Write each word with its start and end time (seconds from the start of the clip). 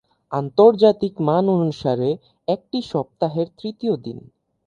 আন্তর্জাতিক 0.31 1.13
মান 1.21 1.45
অনুসারে 1.55 2.09
একটি 2.47 2.79
সপ্তাহের 2.91 3.47
তৃতীয় 3.59 3.93
দিন। 3.97 4.17